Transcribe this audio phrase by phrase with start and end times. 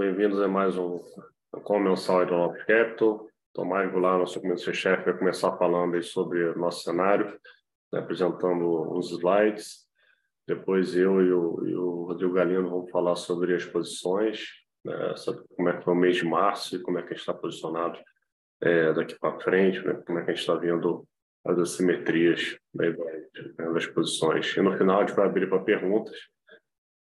[0.00, 0.98] bem-vindos a mais um
[1.62, 3.28] comensal do Love Capital.
[3.52, 7.38] Tomás Goulart, nosso comissão-chefe, vai começar falando sobre o nosso cenário,
[7.92, 9.86] né, apresentando uns slides.
[10.48, 14.46] Depois eu e o, e o Rodrigo Galino vamos falar sobre as posições,
[14.82, 15.14] né,
[15.54, 17.34] como é que foi o mês de março e como é que a gente está
[17.34, 17.98] posicionado
[18.62, 21.06] é, daqui para frente, né, como é que a gente está vendo
[21.44, 22.86] as assimetrias né,
[23.74, 24.56] das posições.
[24.56, 26.16] E no final a gente vai abrir para perguntas.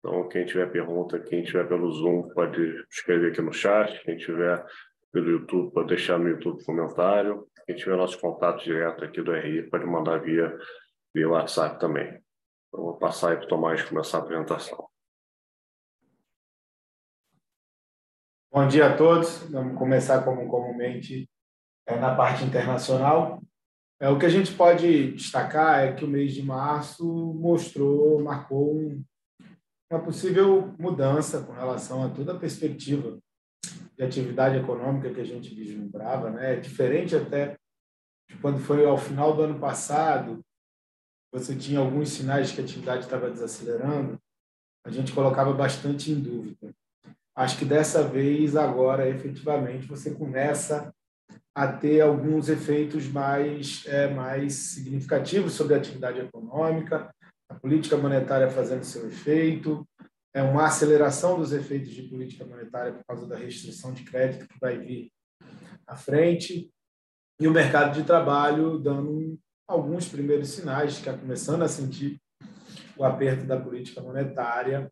[0.04, 4.04] Então, quem tiver pergunta, quem tiver pelo Zoom, pode escrever aqui no chat.
[4.04, 4.62] Quem tiver
[5.10, 7.48] pelo YouTube, pode deixar no YouTube comentário.
[7.64, 10.54] Quem tiver nosso contato direto aqui do RI, pode mandar via,
[11.14, 12.22] via WhatsApp também.
[12.68, 14.86] Então, vou passar aí para o Tomás começar a apresentação.
[18.52, 19.38] Bom dia a todos.
[19.50, 21.30] Vamos começar como comumente
[21.86, 23.42] é, na parte internacional.
[23.98, 27.06] É, o que a gente pode destacar é que o mês de março
[27.40, 29.02] mostrou, marcou um,
[29.94, 33.16] uma possível mudança com relação a toda a perspectiva
[33.96, 36.56] de atividade econômica que a gente vislumbrava, né?
[36.56, 37.56] Diferente até
[38.28, 40.40] de quando foi ao final do ano passado,
[41.32, 44.18] você tinha alguns sinais que a atividade estava desacelerando,
[44.84, 46.74] a gente colocava bastante em dúvida.
[47.36, 50.92] Acho que dessa vez, agora, efetivamente, você começa
[51.54, 57.14] a ter alguns efeitos mais, é, mais significativos sobre a atividade econômica,
[57.48, 59.86] a política monetária fazendo seu efeito,
[60.34, 64.58] é uma aceleração dos efeitos de política monetária por causa da restrição de crédito que
[64.60, 65.12] vai vir
[65.86, 66.70] à frente,
[67.40, 72.20] e o mercado de trabalho dando alguns primeiros sinais, que está começando a sentir
[72.96, 74.90] o aperto da política monetária,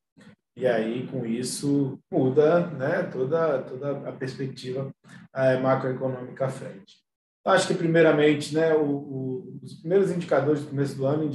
[0.57, 4.95] e aí, com isso, muda né, toda, toda a perspectiva
[5.35, 7.01] é, macroeconômica à frente.
[7.45, 11.29] Acho que, primeiramente, né, o, o, os primeiros indicadores do começo do ano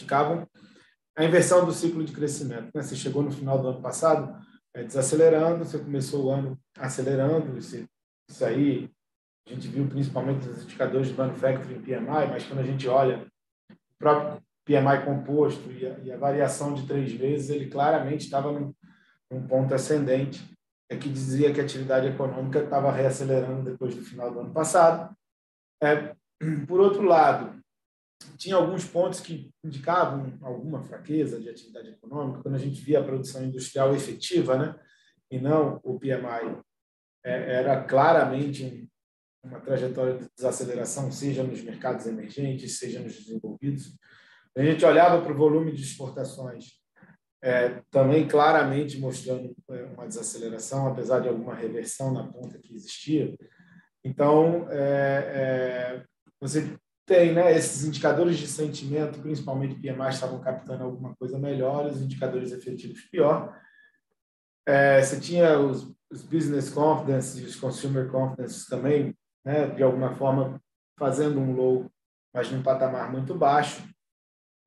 [0.00, 0.46] indicavam
[1.16, 2.70] a inversão do ciclo de crescimento.
[2.74, 2.82] Né?
[2.82, 4.34] Você chegou no final do ano passado
[4.74, 7.84] é, desacelerando, você começou o ano acelerando, isso,
[8.28, 8.90] isso aí
[9.46, 13.26] a gente viu principalmente nos indicadores de manufacturing PMI, mas quando a gente olha
[13.70, 18.52] o próprio PMI composto e a, e a variação de três vezes, ele claramente estava
[18.52, 18.72] num,
[19.30, 20.48] num ponto ascendente,
[20.88, 25.14] é que dizia que a atividade econômica estava reacelerando depois do final do ano passado.
[25.82, 26.14] É,
[26.66, 27.59] por outro lado,
[28.36, 33.04] tinha alguns pontos que indicavam alguma fraqueza de atividade econômica, quando a gente via a
[33.04, 34.78] produção industrial efetiva, né,
[35.30, 36.60] e não o PMI,
[37.24, 38.88] é, era claramente
[39.42, 43.96] uma trajetória de desaceleração, seja nos mercados emergentes, seja nos desenvolvidos.
[44.56, 46.80] A gente olhava para o volume de exportações,
[47.42, 53.34] é, também claramente mostrando é, uma desaceleração, apesar de alguma reversão na ponta que existia.
[54.04, 56.04] Então, é, é
[56.40, 56.78] você
[57.10, 57.56] tem, né?
[57.56, 63.60] Esses indicadores de sentimento, principalmente PMI, estavam captando alguma coisa melhor, os indicadores efetivos pior.
[64.64, 69.12] É, você tinha os, os, business confidence e os consumer confidence também,
[69.44, 69.66] né?
[69.70, 70.62] De alguma forma
[70.96, 71.90] fazendo um low,
[72.32, 73.82] mas num patamar muito baixo.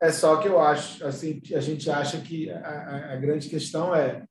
[0.01, 4.25] É só que eu acho, assim, a gente acha que a, a grande questão é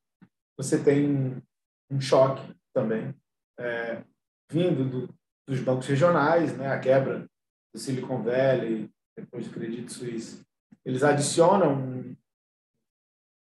[0.54, 1.42] você tem um,
[1.90, 3.14] um choque também
[3.58, 4.04] é,
[4.50, 5.14] vindo do,
[5.48, 6.70] dos bancos regionais, né?
[6.70, 7.26] A quebra
[7.72, 10.42] do Silicon Valley, depois do Credit Suisse,
[10.84, 12.16] eles adicionam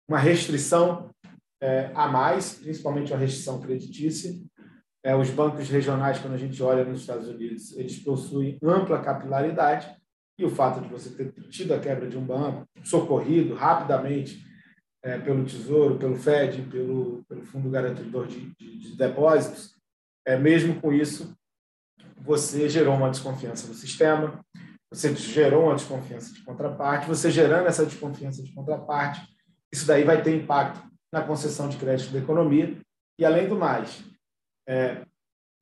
[0.09, 1.09] uma restrição
[1.61, 4.33] é, a mais, principalmente a restrição creditícia.
[5.03, 9.95] É, os bancos regionais, quando a gente olha nos Estados Unidos, eles possuem ampla capilaridade
[10.37, 14.43] e o fato de você ter tido a quebra de um banco, socorrido rapidamente
[15.03, 19.75] é, pelo Tesouro, pelo Fed, pelo, pelo Fundo Garantidor de, de, de Depósitos,
[20.25, 21.35] é, mesmo com isso,
[22.23, 24.43] você gerou uma desconfiança no sistema,
[24.91, 29.25] você gerou uma desconfiança de contraparte, você gerando essa desconfiança de contraparte,
[29.71, 32.77] isso daí vai ter impacto na concessão de crédito da economia
[33.19, 34.03] e, além do mais,
[34.67, 35.05] é,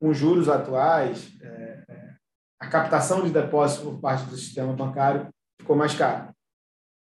[0.02, 2.16] com juros atuais, é, é,
[2.60, 5.28] a captação de depósitos por parte do sistema bancário
[5.62, 6.34] ficou mais cara.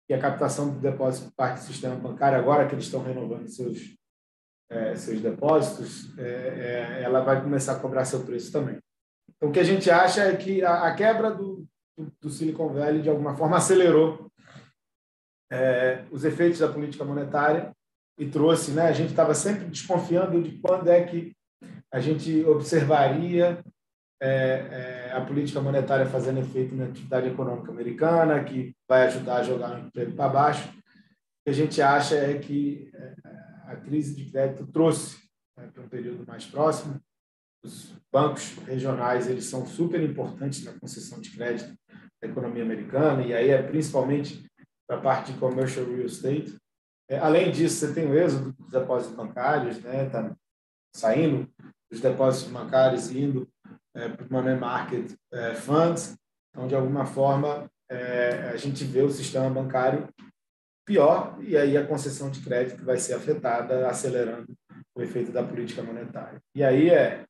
[0.10, 3.48] E a captação de depósitos por parte do sistema bancário, agora que eles estão renovando
[3.48, 3.96] seus,
[4.70, 8.83] é, seus depósitos, é, ela vai começar a cobrar seu preço também.
[9.36, 11.66] Então, o que a gente acha é que a, a quebra do,
[11.98, 14.32] do, do, Silicon Valley, de alguma forma, acelerou
[15.52, 17.72] é, os efeitos da política monetária
[18.18, 18.84] e trouxe, né?
[18.84, 21.36] A gente estava sempre desconfiando de quando é que
[21.92, 23.64] a gente observaria
[24.22, 29.44] é, é, a política monetária fazendo efeito na atividade econômica americana, que vai ajudar a
[29.44, 30.70] jogar o emprego para baixo.
[30.70, 33.14] O que a gente acha é que é,
[33.68, 35.18] a crise de crédito trouxe
[35.58, 37.00] né, para um período mais próximo
[37.64, 41.74] os bancos regionais eles são super importantes na concessão de crédito
[42.22, 44.46] da economia americana, e aí é principalmente
[44.88, 46.56] para a parte de commercial real estate.
[47.10, 50.10] É, além disso, você tem o êxodo dos depósitos bancários, né?
[50.10, 50.36] Tá,
[50.96, 51.50] saindo
[51.92, 53.48] dos depósitos bancários e indo
[53.96, 56.16] é, para o money market é, funds.
[56.50, 60.08] Então, de alguma forma, é, a gente vê o sistema bancário
[60.86, 64.54] pior e aí a concessão de crédito vai ser afetada, acelerando
[64.96, 66.40] o efeito da política monetária.
[66.56, 67.26] E aí é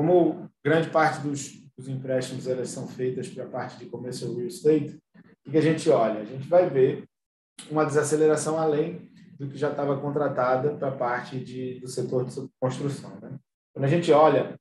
[0.00, 4.46] como grande parte dos, dos empréstimos elas são feitas para a parte de commercial real
[4.46, 4.98] estate,
[5.46, 6.20] o que a gente olha?
[6.20, 7.04] A gente vai ver
[7.70, 12.34] uma desaceleração além do que já estava contratada para a parte de, do setor de
[12.58, 13.10] construção.
[13.20, 13.36] Né?
[13.74, 14.58] Quando a gente olha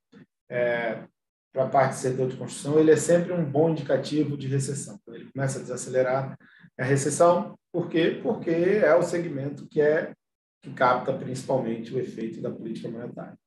[0.50, 1.06] é,
[1.54, 5.00] para a parte do setor de construção, ele é sempre um bom indicativo de recessão.
[5.06, 6.38] Quando ele começa a desacelerar
[6.78, 8.20] a recessão, por quê?
[8.22, 10.12] Porque é o segmento que é
[10.62, 13.38] que capta principalmente o efeito da política monetária.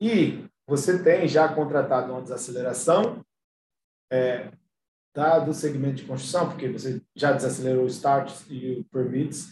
[0.00, 3.24] E você tem já contratado uma desaceleração
[4.08, 4.52] é,
[5.12, 9.48] da, do segmento de construção, porque você já desacelerou o starts e o permits,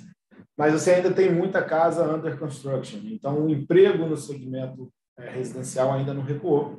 [0.57, 3.01] mas você ainda tem muita casa under construction.
[3.03, 4.89] Então, o emprego no segmento
[5.19, 6.79] é, residencial ainda não recuou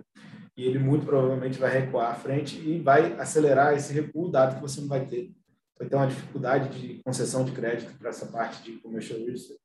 [0.55, 4.61] e ele muito provavelmente vai recuar à frente e vai acelerar esse recuo, dado que
[4.61, 5.33] você não vai ter,
[5.77, 9.59] vai ter uma dificuldade de concessão de crédito para essa parte de commercial real estate.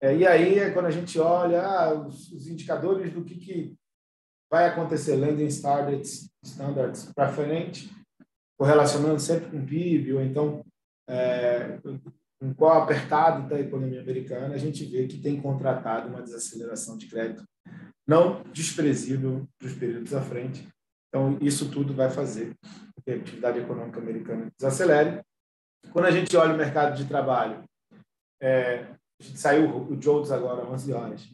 [0.00, 3.74] É, e aí é quando a gente olha ah, os, os, indicadores do que, que
[4.50, 7.90] vai acontecer, lending standards, standards para frente,
[8.58, 10.64] correlacionando sempre com o PIB, ou então
[11.08, 11.78] é,
[12.38, 17.06] com qual apertado da economia americana, a gente vê que tem contratado uma desaceleração de
[17.06, 17.44] crédito
[18.06, 20.68] não desprezível para os períodos à frente.
[21.08, 22.54] Então, isso tudo vai fazer
[23.04, 25.22] que a atividade econômica americana desacelere.
[25.92, 27.64] Quando a gente olha o mercado de trabalho,
[28.40, 28.86] é,
[29.20, 31.28] saiu o Jones agora, 11 horas.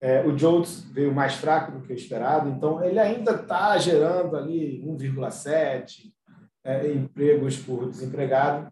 [0.00, 4.36] É, o Jones veio mais fraco do que o esperado, então ele ainda está gerando
[4.36, 6.12] ali 1,7
[6.64, 8.70] é, empregos por desempregado,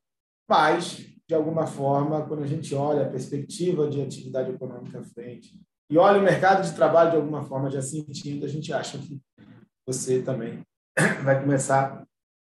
[0.48, 5.58] mas, de alguma forma, quando a gente olha a perspectiva de atividade econômica à frente
[5.90, 9.18] e olha o mercado de trabalho de alguma forma já sentindo, a gente acha que
[9.86, 10.62] você também
[11.24, 12.04] vai começar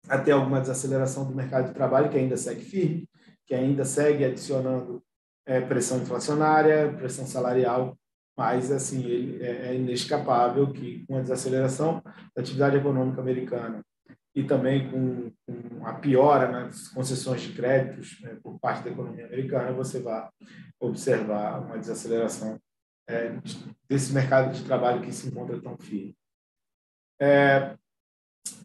[0.07, 3.07] a ter alguma desaceleração do mercado de trabalho, que ainda segue firme,
[3.45, 5.03] que ainda segue adicionando
[5.45, 7.97] é, pressão inflacionária, pressão salarial,
[8.37, 12.01] mas assim ele é, é inescapável que com a desaceleração
[12.35, 13.83] da atividade econômica americana
[14.35, 19.25] e também com, com a piora nas concessões de créditos né, por parte da economia
[19.25, 20.27] americana, você vai
[20.79, 22.59] observar uma desaceleração
[23.07, 23.37] é,
[23.87, 26.17] desse mercado de trabalho que se encontra tão firme.
[27.21, 27.77] É,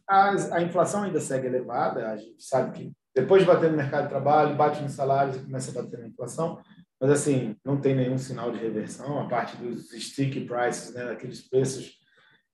[0.07, 4.05] a, a inflação ainda segue elevada, a gente sabe que depois de bater no mercado
[4.05, 6.61] de trabalho, bate nos salários e começa a bater na inflação.
[7.01, 9.21] Mas, assim, não tem nenhum sinal de reversão.
[9.21, 11.99] A parte dos sticky prices, né, aqueles preços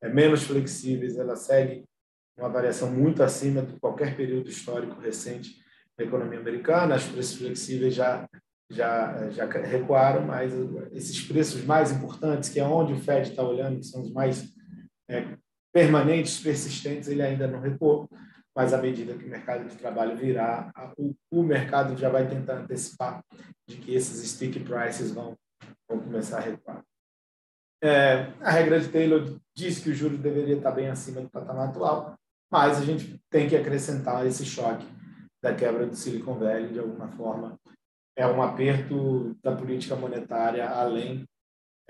[0.02, 1.84] é, menos flexíveis, ela segue
[2.38, 5.56] uma variação muito acima de qualquer período histórico recente
[5.96, 6.96] da economia americana.
[6.96, 8.28] Os preços flexíveis já
[8.70, 10.52] já já recuaram, mas
[10.92, 14.52] esses preços mais importantes, que é onde o Fed está olhando, que são os mais
[15.08, 15.36] é,
[15.72, 18.08] permanentes, persistentes, ele ainda não recuou
[18.54, 22.58] mas à medida que o mercado de trabalho virar, o, o mercado já vai tentar
[22.58, 23.22] antecipar
[23.68, 25.36] de que esses stick prices vão,
[25.88, 26.82] vão começar a recuar.
[27.82, 31.68] É, a regra de Taylor diz que o juro deveria estar bem acima do patamar
[31.68, 32.14] atual,
[32.50, 34.86] mas a gente tem que acrescentar esse choque
[35.42, 37.58] da quebra do Silicon Valley, de alguma forma,
[38.16, 41.28] é um aperto da política monetária além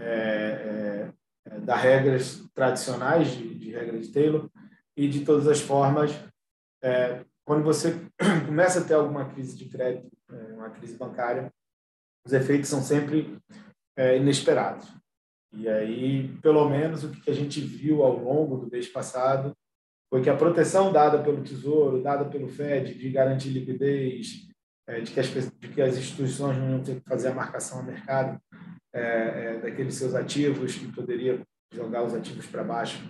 [0.01, 1.13] é,
[1.45, 4.51] é, das regras tradicionais de, de regra de Taylor,
[4.97, 6.13] e de todas as formas
[6.85, 7.99] é, quando você
[8.47, 11.51] começa a ter alguma crise de crédito, é, uma crise bancária,
[12.27, 13.39] os efeitos são sempre
[13.97, 14.93] é, inesperados.
[15.53, 19.53] E aí, pelo menos, o que a gente viu ao longo do mês passado
[20.13, 24.49] foi que a proteção dada pelo Tesouro, dada pelo Fed, de garantir liquidez,
[24.87, 27.79] é, de, que as, de que as instituições não iam ter que fazer a marcação
[27.79, 28.39] ao mercado
[28.93, 31.41] é, é, daqueles seus ativos, que poderia
[31.73, 33.03] jogar os ativos para baixo,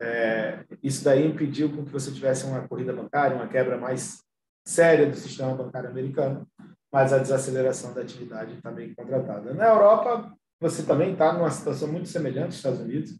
[0.00, 4.22] é, isso daí impediu com que você tivesse uma corrida bancária, uma quebra mais
[4.66, 6.46] séria do sistema bancário americano,
[6.92, 9.52] mas a desaceleração da atividade está bem contratada.
[9.54, 13.18] Na Europa, você também está numa situação muito semelhante aos Estados Unidos.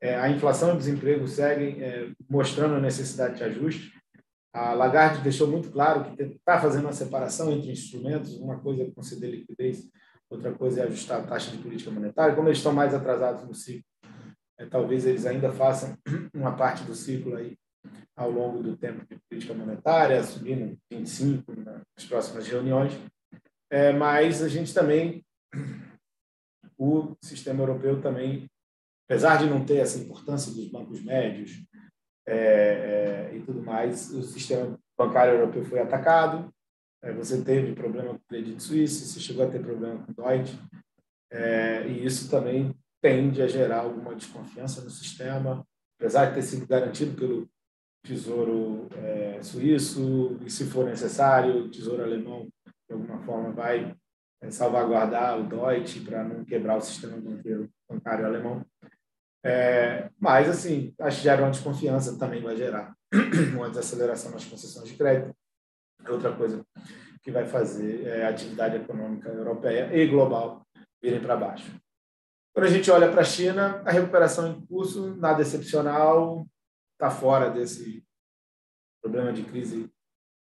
[0.00, 3.92] É, a inflação e o desemprego seguem é, mostrando a necessidade de ajuste.
[4.52, 8.90] A Lagarde deixou muito claro que está fazendo uma separação entre instrumentos, uma coisa é
[8.90, 9.86] conceder liquidez,
[10.30, 12.34] outra coisa é ajustar a taxa de política monetária.
[12.34, 13.84] Como eles estão mais atrasados no ciclo,
[14.58, 15.96] é, talvez eles ainda façam
[16.34, 17.56] uma parte do ciclo aí
[18.16, 22.98] ao longo do tempo de política monetária, subindo 25 nas próximas reuniões,
[23.70, 25.24] é, mas a gente também,
[26.78, 28.46] o sistema europeu também,
[29.08, 31.62] apesar de não ter essa importância dos bancos médios
[32.26, 36.50] é, é, e tudo mais, o sistema bancário europeu foi atacado,
[37.02, 40.14] é, você teve problema com o Credit Suisse, você chegou a ter problema com o
[40.14, 40.58] Deutsche,
[41.28, 45.66] É, e isso também tende a gerar alguma desconfiança no sistema,
[45.98, 47.48] apesar de ter sido garantido pelo
[48.04, 52.48] Tesouro é, Suíço, e se for necessário, o Tesouro Alemão,
[52.88, 53.94] de alguma forma, vai
[54.40, 58.64] é, salvaguardar o Deutsche para não quebrar o sistema bancário, bancário alemão.
[59.44, 62.94] É, mas, assim, acho que gera uma desconfiança, também vai gerar
[63.54, 65.34] uma desaceleração nas concessões de crédito.
[66.08, 66.64] Outra coisa
[67.22, 70.64] que vai fazer é a atividade econômica europeia e global
[71.02, 71.72] virem para baixo.
[72.56, 76.48] Quando a gente olha para a China, a recuperação em curso, nada excepcional,
[76.94, 78.02] está fora desse
[79.02, 79.92] problema de crise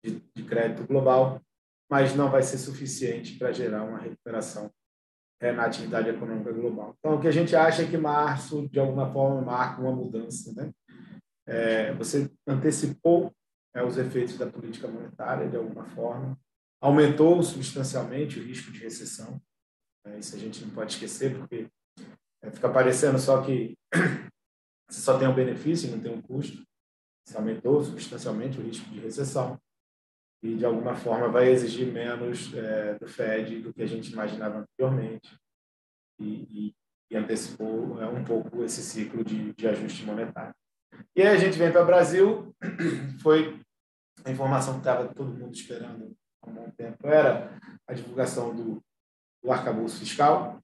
[0.05, 1.41] de, de, crédito global,
[1.89, 4.71] mas não vai ser suficiente para gerar uma recuperação
[5.41, 6.95] é, na atividade econômica global.
[6.99, 10.53] Então, o que a gente acha é que março, de alguma forma, marca uma mudança.
[10.53, 10.71] Né?
[11.47, 13.33] É, você antecipou
[13.73, 16.39] é, os efeitos da política monetária, de alguma forma,
[16.79, 19.41] aumentou substancialmente o risco de recessão.
[20.05, 21.67] É, isso a gente não pode esquecer, porque
[22.51, 23.77] fica parecendo só que
[24.89, 26.63] você só tem um benefício não tem um custo.
[27.25, 29.57] Você aumentou substancialmente o risco de recessão
[30.43, 34.59] e, de alguma forma, vai exigir menos é, do Fed do que a gente imaginava
[34.59, 35.37] anteriormente
[36.19, 36.75] e, e,
[37.09, 40.53] e antecipou é, um pouco esse ciclo de, de ajuste monetário.
[41.15, 42.53] E aí a gente vem para o Brasil,
[43.21, 43.57] foi
[44.25, 47.57] a informação que estava todo mundo esperando há um bom tempo, era
[47.87, 48.83] a divulgação do,
[49.41, 50.59] do arcabouço fiscal.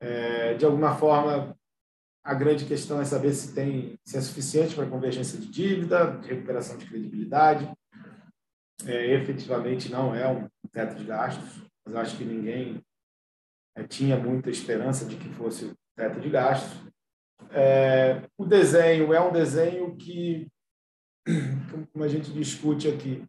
[0.00, 1.56] É, de alguma forma,
[2.26, 6.28] a grande questão é saber se tem se é suficiente para convergência de dívida, de
[6.28, 7.72] recuperação de credibilidade.
[8.84, 12.82] É, efetivamente não é um teto de gastos, mas acho que ninguém
[13.76, 16.84] é, tinha muita esperança de que fosse o teto de gastos.
[17.50, 20.48] É, o desenho é um desenho que,
[21.92, 23.24] como a gente discute aqui,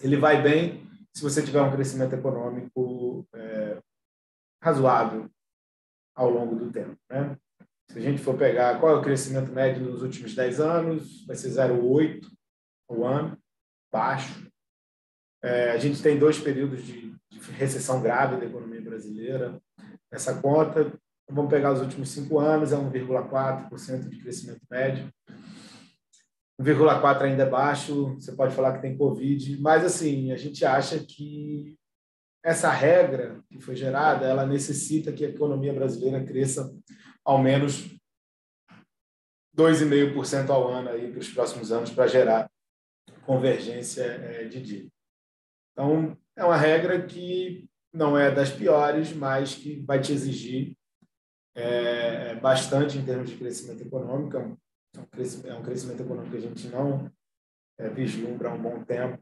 [0.00, 3.78] ele vai bem se você tiver um crescimento econômico é,
[4.62, 5.30] razoável
[6.14, 6.96] ao longo do tempo.
[7.10, 7.36] Né?
[7.90, 11.36] Se a gente for pegar qual é o crescimento médio nos últimos 10 anos, vai
[11.36, 12.26] ser 0,8
[12.88, 13.36] o ano,
[13.92, 14.46] baixo.
[15.42, 19.60] É, a gente tem dois períodos de, de, recessão grave da economia brasileira
[20.10, 20.92] nessa conta.
[21.28, 25.10] Vamos pegar os últimos cinco anos, é 1,4% de crescimento médio.
[26.60, 30.98] 1,4 ainda é baixo, você pode falar que tem Covid, mas assim, a gente acha
[30.98, 31.76] que
[32.44, 36.70] essa regra que foi gerada, ela necessita que a economia brasileira cresça
[37.24, 37.96] ao menos
[39.56, 42.50] 2,5% ao ano aí para os próximos anos para gerar
[43.24, 44.92] convergência é, de dívida.
[45.72, 50.76] Então, é uma regra que não é das piores, mas que vai te exigir
[51.54, 54.36] é, bastante em termos de crescimento econômico.
[54.36, 57.10] É um crescimento, é um crescimento econômico que a gente não
[57.78, 59.18] é, vislumbra há um bom tempo.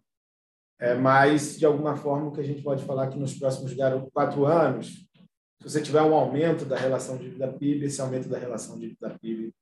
[0.82, 3.72] É, mas, de alguma forma, o que a gente pode falar que nos próximos
[4.12, 9.54] quatro anos, se você tiver um aumento da relação dívida-PIB, esse aumento da relação dívida-PIB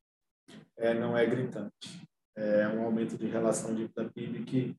[0.78, 2.00] é, não é gritante.
[2.34, 4.74] É um aumento de relação dívida-PIB que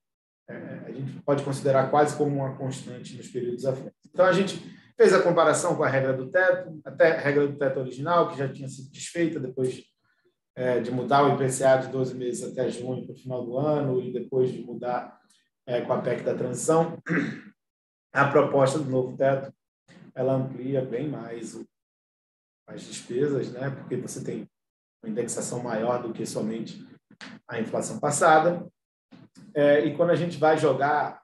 [0.50, 0.55] é,
[0.88, 3.93] a gente pode considerar quase como uma constante nos períodos à frente.
[4.12, 4.57] Então, a gente
[4.98, 8.39] fez a comparação com a regra do teto, até a regra do teto original, que
[8.39, 9.83] já tinha sido desfeita depois
[10.55, 14.01] é, de mudar o IPCA de 12 meses até junho para o final do ano,
[14.01, 15.20] e depois de mudar
[15.71, 17.01] é, com a PEC da transição.
[18.13, 19.53] A proposta do novo teto
[20.13, 21.65] ela amplia bem mais o,
[22.67, 23.69] as despesas, né?
[23.69, 24.45] porque você tem
[25.01, 26.85] uma indexação maior do que somente
[27.47, 28.67] a inflação passada.
[29.53, 31.21] É, e quando a gente vai jogar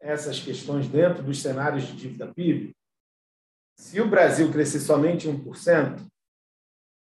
[0.00, 2.74] essas questões dentro dos cenários de dívida PIB,
[3.78, 6.06] se o Brasil crescer somente 1%,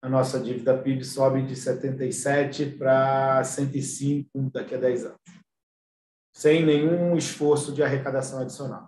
[0.01, 5.38] a nossa dívida PIB sobe de 77 para 105 daqui a 10 anos,
[6.39, 8.87] sem nenhum esforço de arrecadação adicional.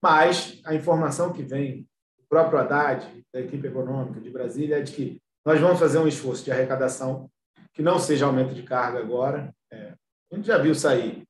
[0.00, 1.82] Mas a informação que vem
[2.16, 3.04] do próprio Haddad,
[3.34, 7.28] da equipe econômica de Brasília, é de que nós vamos fazer um esforço de arrecadação
[7.74, 9.52] que não seja aumento de carga agora.
[9.72, 9.92] É,
[10.30, 11.24] a gente já viu sair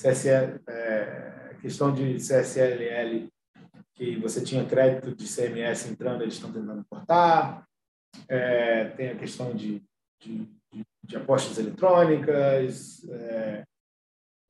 [0.00, 3.26] CSL, é, questão de CSLL,
[3.96, 7.64] que você tinha crédito de CMS entrando, eles estão tentando cortar.
[8.28, 9.82] É, tem a questão de,
[10.22, 10.48] de,
[11.02, 13.64] de apostas eletrônicas, é,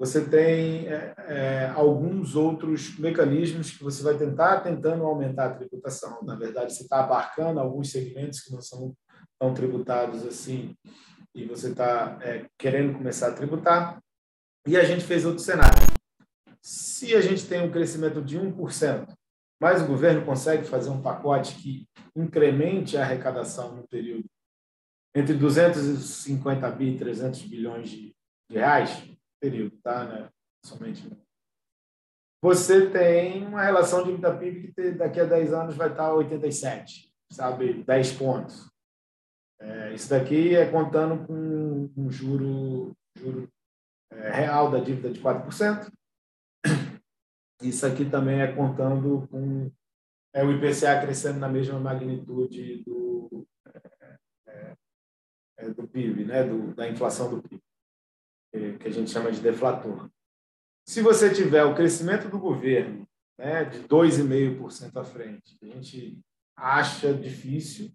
[0.02, 6.25] você tem é, é, alguns outros mecanismos que você vai tentar tentando aumentar a tributação.
[6.25, 8.92] Na verdade, você está abarcando alguns segmentos que não são
[9.38, 10.76] tão tributados assim
[11.32, 14.02] e você está é, querendo começar a tributar.
[14.66, 15.80] E a gente fez outro cenário.
[16.61, 19.06] Se a gente tem um crescimento de 1%,
[19.61, 24.25] mas o governo consegue fazer um pacote que incremente a arrecadação no período
[25.14, 28.12] entre 250 bi e 300 bilhões de
[28.50, 29.12] reais,
[29.43, 30.05] período, tá?
[30.05, 30.31] Né?
[30.65, 31.11] Somente.
[32.41, 37.13] Você tem uma relação de dívida PIB que daqui a 10 anos vai estar 87.
[37.31, 38.71] sabe, 10 pontos.
[39.61, 43.49] É, isso daqui é contando com um juro, juro
[44.11, 45.91] é, real da dívida de 4%.
[47.63, 49.71] Isso aqui também é contando com
[50.35, 53.47] é, o IPCA crescendo na mesma magnitude do,
[54.49, 54.77] é,
[55.59, 57.63] é, do PIB, né, do, da inflação do PIB,
[58.52, 60.11] que a gente chama de deflator.
[60.87, 63.06] Se você tiver o crescimento do governo
[63.38, 66.21] né, de 2,5% à frente, a gente
[66.56, 67.90] acha difícil,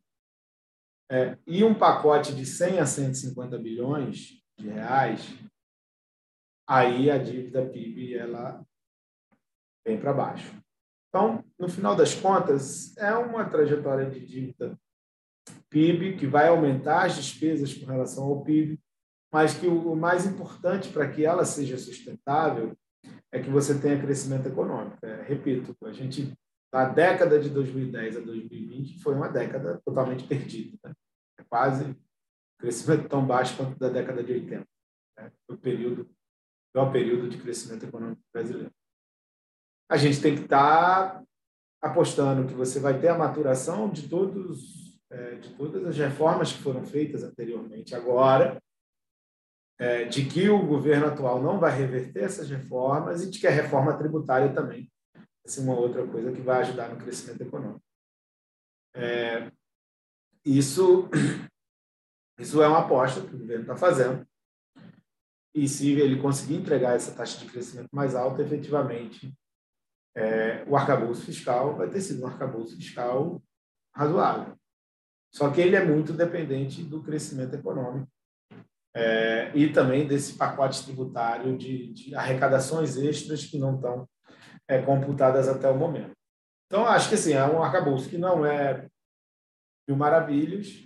[1.10, 5.22] é, e um pacote de 100 a 150 bilhões de reais,
[6.68, 8.66] aí a dívida PIB ela
[9.86, 10.54] vem para baixo.
[11.08, 14.78] Então, no final das contas, é uma trajetória de dívida
[15.70, 18.80] PIB que vai aumentar as despesas com relação ao PIB,
[19.32, 22.76] mas que o mais importante para que ela seja sustentável
[23.32, 24.98] é que você tenha crescimento econômico.
[25.06, 26.34] É, repito, a gente
[26.74, 30.94] na década de 2010 a 2020 foi uma década totalmente perdida, né?
[31.40, 31.96] é quase
[32.60, 34.68] crescimento tão baixo quanto da década de 80.
[35.18, 35.32] Né?
[35.46, 36.10] Foi o período,
[36.92, 38.72] período de crescimento econômico brasileiro.
[39.90, 41.24] A gente tem que estar tá
[41.82, 46.62] apostando que você vai ter a maturação de todos é, de todas as reformas que
[46.62, 48.62] foram feitas anteriormente agora
[49.80, 53.52] é, de que o governo atual não vai reverter essas reformas e de que a
[53.52, 57.84] reforma tributária também vai ser uma outra coisa que vai ajudar no crescimento econômico.
[58.96, 59.52] É,
[60.44, 61.10] isso,
[62.40, 64.28] isso é uma aposta que o governo está fazendo.
[65.54, 69.34] E se ele conseguir entregar essa taxa de crescimento mais alta, efetivamente,
[70.16, 73.42] é, o arcabouço fiscal vai ter sido um arcabouço fiscal
[73.96, 74.58] razoável.
[75.32, 78.12] Só que ele é muito dependente do crescimento econômico
[78.96, 84.10] é, e também desse pacote tributário de, de, arrecadações extras que não estão
[84.68, 86.12] é, computadas até o momento.
[86.66, 88.88] Então, acho que assim, é um arcabouço que não é
[89.88, 90.84] mil maravilhas,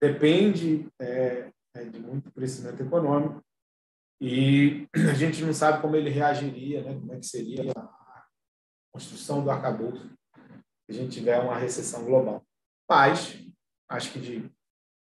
[0.00, 3.42] depende é, é, de muito crescimento econômico
[4.20, 8.26] e a gente não sabe como ele reagiria, né, como é que seria a
[8.92, 10.08] construção do arcabouço
[10.88, 12.42] se a gente tiver uma recessão global.
[12.88, 13.38] Mas,
[13.90, 14.50] acho que de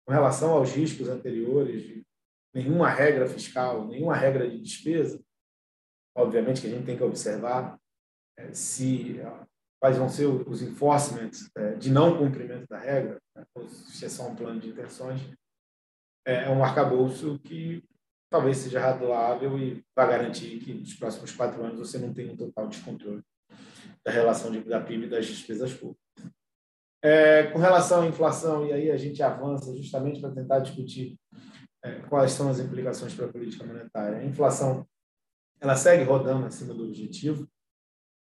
[0.10, 2.04] com relação aos riscos anteriores, de
[2.52, 5.24] nenhuma regra fiscal, nenhuma regra de despesa,
[6.17, 7.80] obviamente que a gente tem que observar
[8.36, 9.17] é, se
[9.80, 13.45] quais vão ser os enforcements é, de não cumprimento da regra, né,
[14.10, 15.22] só um plano de intenções,
[16.26, 17.84] é, é um arcabouço que
[18.32, 22.36] talvez seja razoável e vai garantir que nos próximos quatro anos você não tenha um
[22.36, 23.22] total descontrole
[24.04, 26.02] da relação de, da PIB e das despesas públicas.
[27.02, 31.18] É, com relação à inflação, e aí a gente avança justamente para tentar discutir
[31.84, 34.18] é, quais são as implicações para a política monetária.
[34.18, 34.86] A inflação
[35.62, 37.48] ela segue rodando acima do objetivo.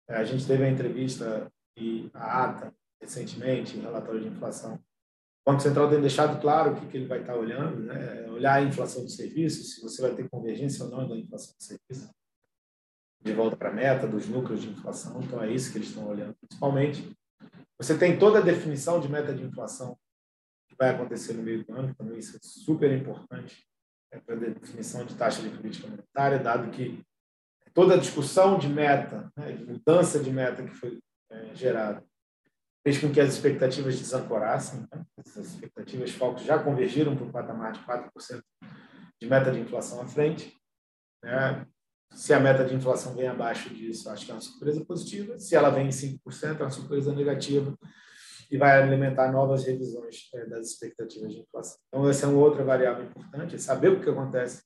[0.08, 4.74] É, a gente teve a entrevista e a ata recentemente, em relatório de inflação.
[4.74, 8.30] O Banco Central tem deixado claro o que, que ele vai estar olhando, né?
[8.30, 11.64] olhar a inflação de serviços, se você vai ter convergência ou não da inflação de
[11.64, 12.10] serviços,
[13.22, 15.20] de volta para a meta dos núcleos de inflação.
[15.22, 17.14] Então, é isso que eles estão olhando, principalmente.
[17.78, 19.98] Você tem toda a definição de meta de inflação
[20.68, 23.66] que vai acontecer no meio do ano, também isso é super importante
[24.12, 27.02] é, para a definição de taxa de política monetária, dado que
[27.72, 32.04] toda a discussão de meta, né, de mudança de meta que foi é, gerada,
[32.84, 34.86] fez com que as expectativas desancorassem.
[34.92, 35.04] Né?
[35.18, 38.42] Essas expectativas focos já convergiram para o patamar de 4%
[39.20, 40.56] de meta de inflação à frente.
[41.22, 41.66] Né?
[42.14, 45.38] Se a meta de inflação vem abaixo disso, acho que é uma surpresa positiva.
[45.38, 47.76] Se ela vem em 5%, é uma surpresa negativa
[48.50, 51.76] e vai alimentar novas revisões é, das expectativas de inflação.
[51.88, 54.62] Então, essa é uma outra variável importante, é saber o que acontece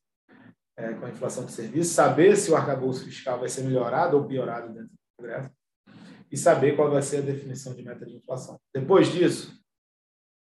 [0.77, 4.27] é, com a inflação de serviços, saber se o arcabouço fiscal vai ser melhorado ou
[4.27, 5.51] piorado dentro do Congresso
[6.31, 8.61] e saber qual vai ser a definição de meta de inflação.
[8.75, 9.59] Depois disso,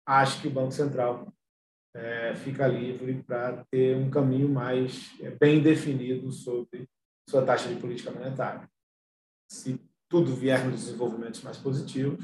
[0.05, 1.31] acho que o Banco Central
[1.93, 6.89] é, fica livre para ter um caminho mais é, bem definido sobre
[7.29, 8.69] sua taxa de política monetária.
[9.49, 12.23] Se tudo vier nos desenvolvimentos mais positivos,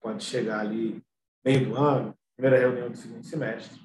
[0.00, 1.02] pode chegar ali
[1.44, 3.80] meio do ano, primeira reunião do segundo semestre,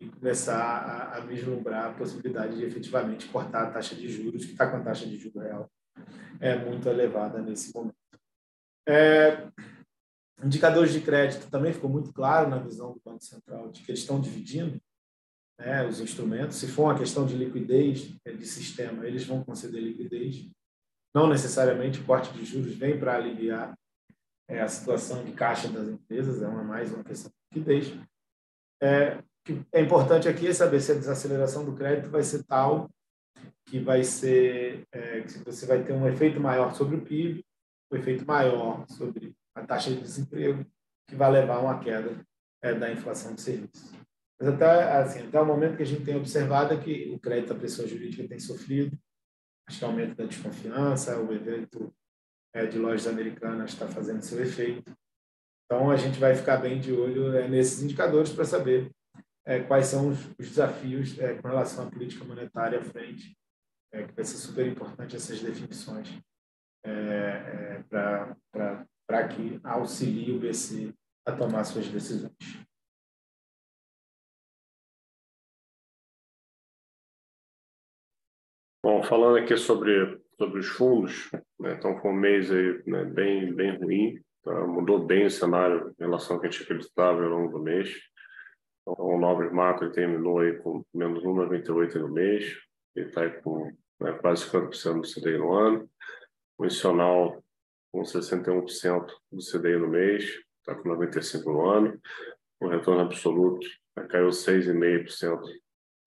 [0.00, 4.52] e começar a, a vislumbrar a possibilidade de efetivamente cortar a taxa de juros, que
[4.52, 5.70] está com a taxa de juros real
[6.40, 7.94] é muito elevada nesse momento.
[8.88, 9.48] É,
[10.44, 14.00] indicadores de crédito também ficou muito claro na visão do Banco Central de que eles
[14.00, 14.80] estão dividindo
[15.58, 16.56] né, os instrumentos.
[16.56, 20.48] Se for uma questão de liquidez é, de sistema, eles vão conceder liquidez.
[21.14, 23.74] Não necessariamente o corte de juros vem para aliviar
[24.48, 27.98] é, a situação de caixa das empresas, é uma mais uma questão de liquidez.
[28.82, 32.90] É, que é importante aqui é saber se a desaceleração do crédito vai ser tal
[33.64, 37.44] que vai ser é, que você vai ter um efeito maior sobre o PIB,
[37.92, 40.64] um efeito maior sobre a taxa de desemprego
[41.08, 42.20] que vai levar a uma queda
[42.62, 43.95] é, da inflação de serviços.
[44.38, 47.52] Mas até, assim, até o momento que a gente tem observado é que o crédito
[47.52, 48.96] à pessoa jurídica tem sofrido,
[49.66, 51.92] acho que o aumento da desconfiança, o evento
[52.54, 54.94] é, de lojas americanas está fazendo seu efeito.
[55.64, 58.90] Então, a gente vai ficar bem de olho é, nesses indicadores para saber
[59.44, 63.36] é, quais são os, os desafios é, com relação à política monetária à frente,
[63.92, 66.20] é, que vai ser super importante essas definições
[66.84, 70.92] é, é, para que auxilie o BC
[71.26, 72.65] a tomar suas decisões.
[78.86, 83.52] Bom, falando aqui sobre, sobre os fundos, né, então foi um mês aí, né, bem,
[83.52, 84.64] bem ruim, tá?
[84.64, 87.92] mudou bem o cenário em relação ao que a gente acreditava ao longo do mês.
[88.82, 92.56] Então, o Nobre Macro terminou aí com menos 1,98 no mês,
[92.94, 95.90] e está com né, quase 50% do CDI no ano.
[96.56, 97.42] O institucional
[97.90, 100.22] com 61% do CDI no mês,
[100.60, 102.00] está com 95% no ano.
[102.60, 105.40] O retorno absoluto né, caiu 6,5%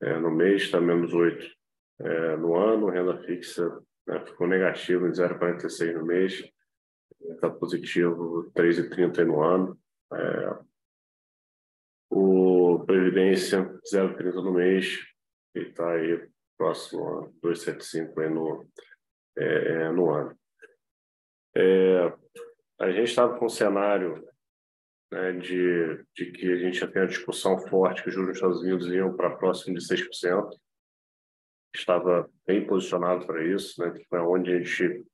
[0.02, 1.59] é, no mês, está menos 8%
[2.02, 3.68] é, no ano, renda fixa
[4.08, 6.44] né, ficou negativo em 0,46 no mês,
[7.22, 9.80] está positivo 3,30 no ano.
[10.14, 10.60] É,
[12.10, 14.98] o Previdência 0,30 no mês,
[15.56, 18.68] e está aí próximo a 2,75 aí no,
[19.38, 20.40] é, é, no ano.
[21.56, 22.14] É,
[22.80, 24.26] a gente estava com um cenário
[25.12, 28.38] né, de, de que a gente já tem uma discussão forte que os juros nos
[28.38, 30.50] Estados Unidos iam para próximo de 6%
[31.74, 33.94] estava bem posicionado para isso, né?
[34.10, 35.06] Foi onde a gente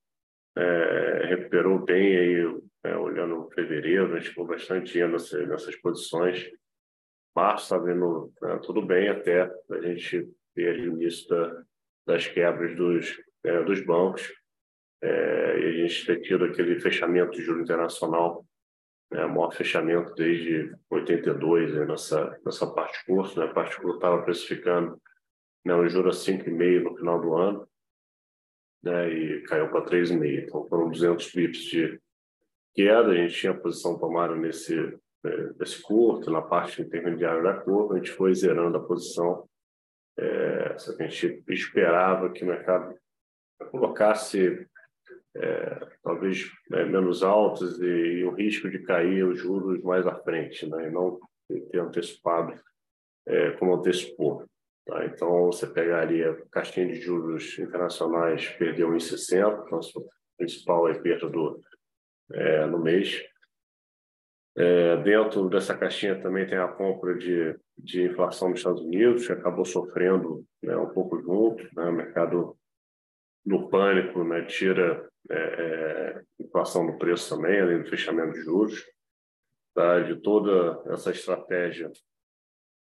[0.58, 6.50] é, recuperou bem aí, é, olhando fevereiro, a gente ficou bastante dinheiro nessa, nessas posições.
[7.36, 11.64] Março está vendo né, tudo bem até a gente ver o início da,
[12.08, 14.32] das quebras dos, é, dos bancos
[15.02, 18.46] é, e a gente ter tido aquele fechamento de juro internacional,
[19.12, 24.22] né, maior fechamento desde 82 né, nessa, nessa parte curta, né, a parte curta estava
[24.24, 25.02] precificando
[25.66, 27.68] né, o juro a 5,5 no final do ano,
[28.84, 30.44] né, e caiu para 3,5.
[30.44, 32.00] Então foram 200 bips de
[32.76, 33.10] queda.
[33.10, 34.76] A gente tinha posição tomada nesse,
[35.24, 39.50] né, nesse curto, na parte intermediária da curva, a gente foi zerando a posição.
[40.18, 42.96] É, só que a gente esperava que o mercado
[43.72, 44.66] colocasse
[45.36, 50.16] é, talvez é, menos altos e, e, o risco de cair os juros mais à
[50.16, 50.88] frente, né?
[50.88, 51.20] e não
[51.72, 52.58] ter antecipado
[53.28, 54.46] é, como antecipou.
[54.86, 55.04] Tá?
[55.06, 61.60] Então, você pegaria caixinha de juros internacionais, perdeu 1,60, então, a principal é perda do,
[62.32, 63.24] é, no mês.
[64.58, 69.34] É, dentro dessa caixinha também tem a compra de, de inflação dos Estados Unidos, que
[69.34, 71.64] acabou sofrendo né, um pouco junto.
[71.76, 72.58] Né, o mercado,
[73.44, 78.86] no pânico, né, tira é, é, inflação no preço também, além do fechamento de juros.
[79.74, 81.92] Tá, de toda essa estratégia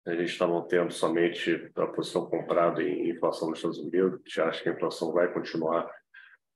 [0.06, 4.14] a gente está mantendo somente a posição comprada em inflação nos Estados Unidos.
[4.14, 5.90] A gente acha que a inflação vai continuar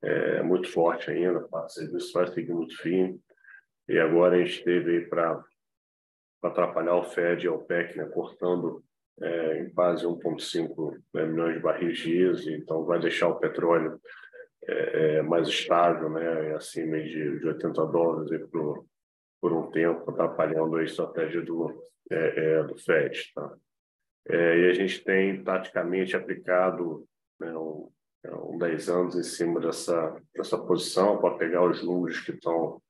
[0.03, 3.19] é, muito forte ainda, o serviço vai seguir muito firme.
[3.89, 5.43] E agora a gente teve para
[6.43, 8.85] atrapalhar o Fed e o OPEC, né, cortando
[9.21, 13.99] é, em quase 1,5 né, milhões de barris diesel, então vai deixar o petróleo
[14.63, 18.85] é, é mais estável, né, acima de, de 80 dólares por,
[19.41, 23.33] por um tempo, atrapalhando a estratégia do, é, é, do FED.
[23.35, 23.57] Tá?
[24.29, 27.07] É, e a gente tem taticamente aplicado
[27.41, 27.91] né, um,
[28.25, 32.81] é, um 10 anos em cima dessa, dessa posição para pegar os números que estão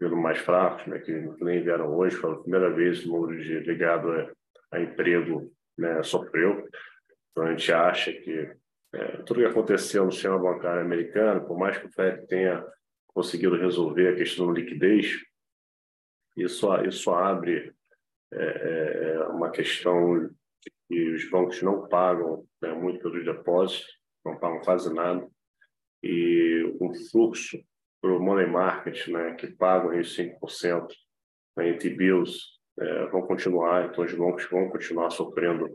[0.00, 3.60] vindo mais fracos, né, que nem vieram hoje, foi a primeira vez o número de,
[3.60, 4.32] ligado a,
[4.72, 6.66] a emprego né, sofreu.
[7.30, 8.50] Então a gente acha que
[8.92, 12.64] é, tudo que aconteceu no sistema bancário americano, por mais que o FED tenha
[13.08, 15.20] conseguido resolver a questão da liquidez,
[16.36, 17.72] isso, isso abre
[18.32, 23.86] é, é, é uma questão de que os bancos não pagam né, muito pelos depósitos,
[24.24, 25.26] não pagam quase nada,
[26.02, 27.58] e o fluxo
[28.00, 30.88] para o money market, né, que pagam aí 5%
[31.56, 32.38] né, entre bills,
[32.78, 35.68] é, vão continuar, então os bancos vão continuar sofrendo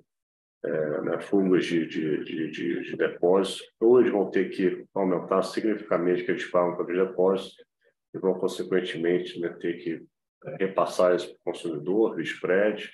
[0.63, 1.17] é, né,
[1.59, 6.31] de, de, de, de, de depósitos, ou eles vão ter que aumentar significativamente o que
[6.31, 7.55] eles pagam pelos depósitos,
[8.13, 10.03] e vão, consequentemente, né, ter que
[10.59, 12.91] repassar isso para o consumidor, o spread,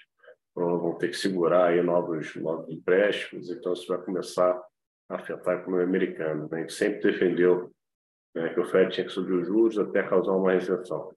[0.55, 4.61] vão ter que segurar aí novos, novos empréstimos, então isso vai começar
[5.09, 6.47] a afetar a economia americana.
[6.49, 6.57] Né?
[6.57, 7.71] A gente sempre defendeu
[8.35, 11.13] né, que o Fed tinha que subir os juros até causar uma recessão.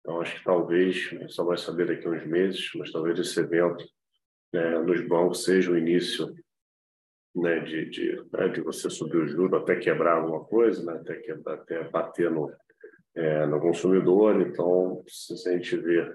[0.00, 3.84] Então, acho que talvez, só vai saber daqui a uns meses, mas talvez esse evento
[4.52, 6.34] né, nos bancos seja o início
[7.34, 11.16] né, de, de, né, de você subir o juro até quebrar alguma coisa, né, até,
[11.16, 12.50] quebrar, até bater no,
[13.14, 14.40] é, no consumidor.
[14.40, 16.14] Então, se a gente vê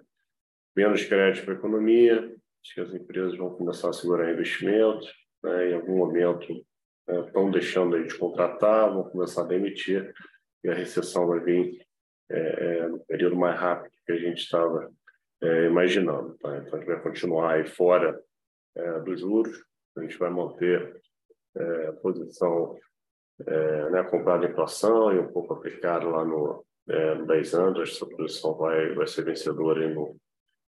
[0.75, 5.11] menos crédito para a economia, acho que as empresas vão começar a segurar investimentos,
[5.43, 6.53] né, em algum momento
[7.07, 10.13] né, estão deixando de contratar, vão começar a demitir,
[10.63, 11.85] e a recessão vai vir
[12.29, 14.91] é, é, no período mais rápido que a gente estava
[15.41, 16.35] é, imaginando.
[16.39, 16.57] Tá?
[16.57, 18.19] Então, a gente vai continuar aí fora
[18.75, 19.63] é, dos juros,
[19.95, 21.01] a gente vai manter
[21.55, 22.77] é, posição
[23.45, 28.05] é, né, comprada inflação e um pouco aplicado lá no, é, no 10 anos, essa
[28.05, 30.15] posição vai, vai ser vencedora no,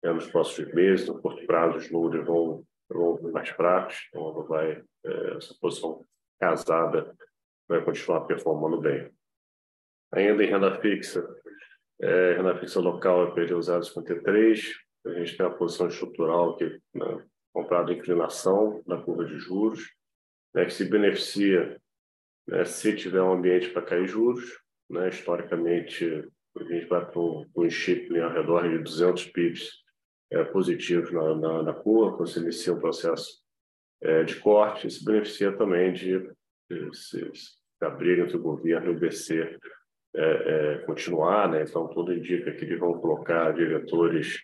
[0.04, 4.84] é, nos próximos meses, no curto prazo os números vão, vão mais fracos, então vai,
[5.06, 6.06] é, essa posição
[6.40, 7.16] casada
[7.68, 9.12] vai continuar performando bem.
[10.14, 11.28] Ainda em renda fixa,
[12.00, 14.74] é, renda fixa local é perdeu 0,53,
[15.06, 19.94] a gente tem a posição estrutural que né, comprada inclinação da curva de juros,
[20.54, 21.80] né, que se beneficia
[22.48, 24.60] né, se tiver um ambiente para cair juros.
[24.90, 29.70] Né, historicamente, a gente vai para um chip ao redor de 200 pips
[30.32, 33.42] é, positivos na, na, na curva, quando se inicia um processo
[34.02, 36.20] é, de corte, se beneficia também de,
[36.70, 37.32] de, de,
[37.80, 39.58] da briga entre o governo e o BC
[40.16, 41.64] é, é, continuar, né?
[41.64, 44.40] então tudo indica que eles vão colocar diretores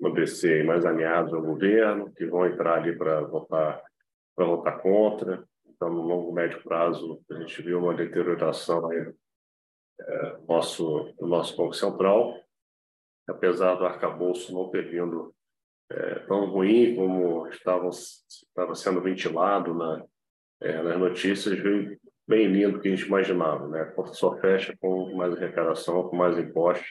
[0.00, 3.82] no BC mais alinhados ao governo, que vão entrar ali para votar,
[4.36, 5.44] votar contra.
[5.68, 9.12] Então, no longo médio prazo, a gente viu uma deterioração aí,
[10.48, 12.34] nosso, do nosso Banco Central,
[13.28, 15.34] apesar do arcabouço não ter vindo
[15.90, 20.04] é, tão ruim como estava, estava sendo ventilado na,
[20.60, 23.66] é, nas notícias, veio bem lindo do que a gente imaginava.
[23.68, 23.92] Né?
[23.96, 26.88] A só fecha com mais arrecadação, com mais impostos.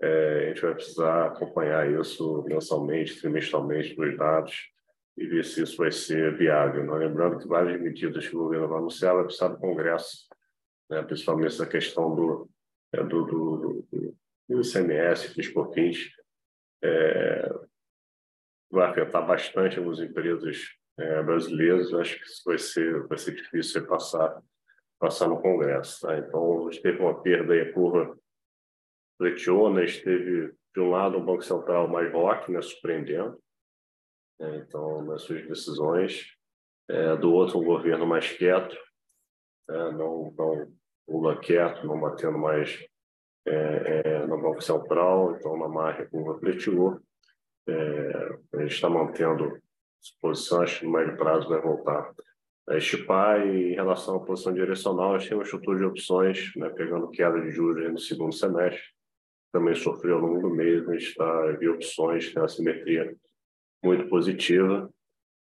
[0.00, 4.70] É, a gente vai precisar acompanhar isso mensalmente, trimestralmente, nos dados
[5.16, 6.84] e ver se isso vai ser viável.
[6.84, 7.06] Né?
[7.06, 10.26] Lembrando que várias medidas que o governo vai anunciar vai precisar do Congresso,
[10.90, 11.02] né?
[11.02, 12.50] principalmente essa questão do,
[12.92, 13.56] é, do, do,
[13.90, 14.16] do,
[14.48, 16.14] do ICMS, dos
[16.82, 17.48] é,
[18.70, 20.58] vai afetar bastante algumas empresas
[20.98, 21.92] é, brasileiras.
[21.94, 24.42] Acho que isso vai ser, vai ser difícil passar
[24.98, 26.00] passar no Congresso.
[26.00, 26.16] Tá?
[26.18, 28.16] Então, teve uma perda aí, a curva
[29.18, 29.84] pleiteou, né?
[29.84, 32.60] de um lado, um Banco Central mais rock, né?
[32.62, 33.38] surpreendendo,
[34.40, 34.56] né?
[34.56, 36.34] então, nas suas decisões,
[36.88, 38.76] é, do outro, um governo mais quieto,
[39.68, 40.72] é, não, não
[41.08, 42.82] Lula quieto, não batendo mais
[43.46, 46.98] é, é, no Banco Central, então, na margem, a curva pleiteou.
[47.66, 49.58] É, a gente está mantendo
[50.20, 52.12] posições que no médio prazo vai voltar
[52.68, 56.52] a estipar e em relação à posição direcional, a gente tem uma estrutura de opções,
[56.56, 58.82] né, pegando queda de juros no segundo semestre,
[59.52, 63.14] também sofreu ao longo do mês, a gente está em opções, tem uma simetria
[63.84, 64.90] muito positiva.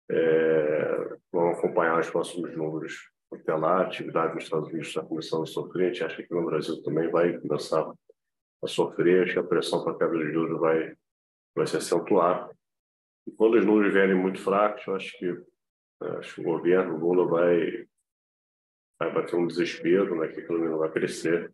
[0.10, 5.44] É, vamos acompanhar os próximos números até lá, a atividade nos Estados Unidos está começando
[5.44, 7.92] a sofrer, a gente acha que no Brasil também vai começar
[8.64, 10.96] a sofrer, acho que a pressão para a queda de juros vai,
[11.56, 12.50] vai se acentuar.
[13.28, 15.52] E quando os números vierem muito fracos, eu acho que
[16.02, 17.88] Acho que o governo Lula vai,
[19.00, 21.54] vai bater um desespero, né, que a economia não vai crescer,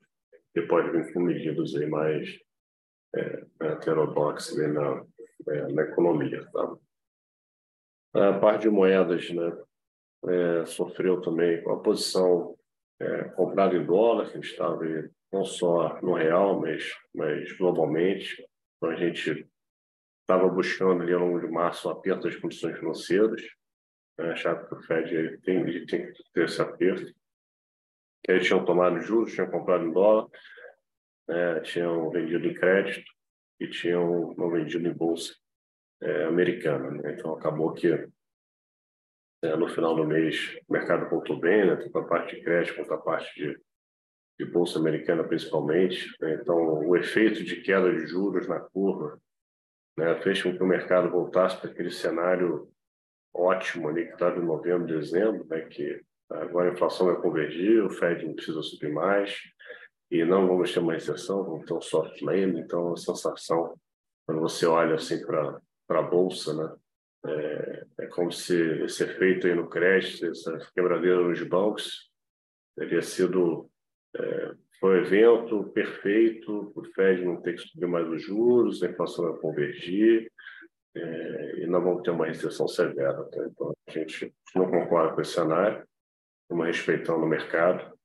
[0.55, 2.39] e pode vir com medidas aí mais
[3.13, 5.05] é, heterodoxas na,
[5.49, 6.47] é, na economia.
[6.51, 6.77] Tá?
[8.13, 9.65] A parte de moedas né,
[10.25, 12.57] é, sofreu também com a posição
[12.99, 14.79] é, comprada em dólar, que estava
[15.31, 18.43] não só no real, mas, mas globalmente.
[18.77, 19.47] Então, a gente
[20.21, 23.41] estava buscando ali ao longo de março o aperto das condições financeiras,
[24.17, 27.13] né, achava que o Fed ele tem, ele tem que ter esse aperto.
[28.27, 30.27] Eles tinham tomado juros, tinham comprado em dólar,
[31.27, 33.09] né, tinham vendido em crédito
[33.59, 35.33] e tinham não vendido em bolsa
[36.01, 36.91] é, americana.
[36.91, 37.13] Né?
[37.13, 38.07] Então acabou que
[39.43, 41.75] no final do mês o mercado voltou bem, né?
[41.75, 43.59] tanto a parte de crédito quanto a parte de,
[44.39, 46.07] de bolsa americana principalmente.
[46.19, 46.39] Né?
[46.41, 49.19] Então o efeito de queda de juros na curva
[49.97, 52.69] né, fez com que o mercado voltasse para aquele cenário
[53.33, 57.89] ótimo ali que estava em novembro, dezembro, né, que agora a inflação vai convergir, o
[57.89, 59.39] Fed não precisa subir mais
[60.09, 63.75] e não vamos ter uma recessão, vamos ter um soft landing, então a sensação,
[64.25, 66.75] quando você olha assim para a Bolsa, né,
[67.27, 72.11] é, é, como se esse efeito aí no crédito, essa quebradeira nos bancos,
[72.75, 73.69] teria sido
[74.15, 78.87] é, foi um evento perfeito, o Fed não ter que subir mais os juros, a
[78.87, 80.31] inflação vai convergir,
[80.95, 83.23] é, e nós vamos ter uma recessão severa.
[83.25, 83.45] Tá?
[83.45, 85.83] Então, a gente não concorda com esse cenário,
[86.43, 87.97] estamos respeitando o mercado.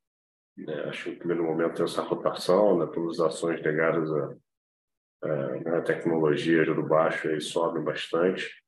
[0.67, 5.83] É, acho que no primeiro momento tem essa rotação, né, as ações ligadas à, à
[5.83, 8.62] tecnologia do baixo aí sobem bastante,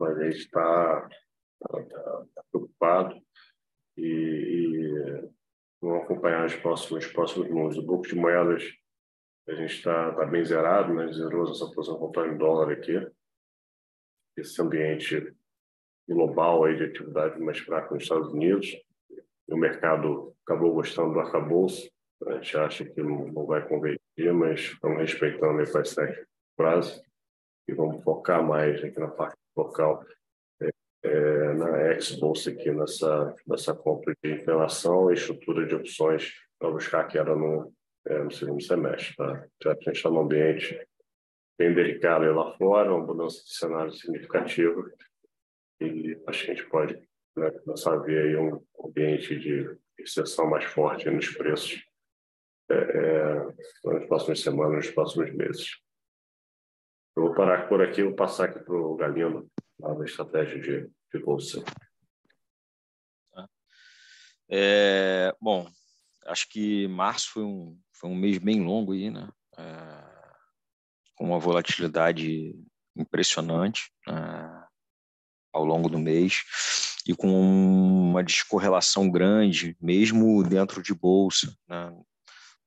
[0.00, 1.08] mas a gente está
[1.60, 3.22] tá, tá, preocupado
[3.98, 5.28] e, e
[5.80, 7.76] vamos acompanhar os próximos, os próximos números.
[7.76, 8.64] O banco de moedas
[9.46, 11.12] A gente está tá bem zerado, né?
[11.12, 12.94] zerou essa posição comprando em dólar aqui.
[14.38, 15.36] Esse ambiente
[16.08, 18.74] global aí de atividade mais fraca nos Estados Unidos.
[19.48, 21.90] o mercado acabou gostando do arcabouço.
[22.26, 27.02] A gente acha que não vai convertir, mas estamos respeitando aí para esse prazo
[27.68, 30.04] e vamos focar mais aqui na parte local
[30.60, 30.70] é,
[31.04, 37.04] é, na ex-bolsa aqui nessa, nessa compra de relação e estrutura de opções para buscar
[37.04, 37.72] que era no,
[38.06, 39.14] é, no segundo semestre.
[39.16, 39.46] Tá?
[39.56, 40.78] Então, a gente está num ambiente
[41.58, 44.90] bem delicado lá fora, uma mudança de cenário significativa
[45.80, 46.94] e a gente pode
[47.36, 51.82] né, começar a ver aí um ambiente de exceção mais forte nos preços
[52.70, 53.34] é, é,
[53.84, 55.80] nas próximas semanas, nos próximos meses.
[57.16, 61.24] Eu vou parar por aqui, vou passar aqui para o Galindo, da estratégia de, de
[61.24, 61.62] bolsa.
[63.32, 63.48] Tá.
[64.48, 65.68] É, bom,
[66.26, 69.28] acho que março foi um, foi um mês bem longo aí, né?
[69.58, 70.10] É,
[71.16, 72.54] com uma volatilidade
[72.96, 74.12] impressionante é,
[75.52, 76.44] ao longo do mês
[77.06, 81.92] e com uma descorrelação grande, mesmo dentro de bolsa, né?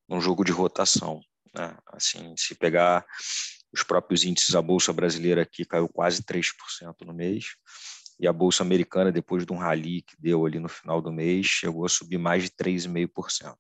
[0.07, 1.21] num jogo de rotação.
[1.55, 1.75] Né?
[1.87, 3.05] Assim, se pegar
[3.73, 6.51] os próprios índices, a Bolsa Brasileira aqui caiu quase 3%
[7.05, 7.55] no mês,
[8.19, 11.47] e a Bolsa Americana, depois de um rally que deu ali no final do mês,
[11.47, 13.55] chegou a subir mais de 3,5%.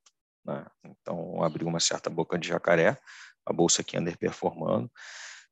[0.45, 0.65] Né?
[0.85, 2.97] Então, abriu uma certa boca de jacaré,
[3.45, 4.89] a Bolsa aqui underperformando,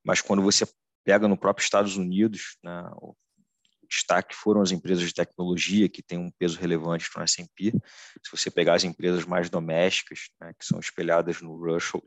[0.03, 0.67] mas quando você
[1.03, 3.15] pega no próprio Estados Unidos, né, o
[3.89, 7.71] destaque foram as empresas de tecnologia, que têm um peso relevante no S&P.
[8.23, 12.01] Se você pegar as empresas mais domésticas, né, que são espelhadas no Russell,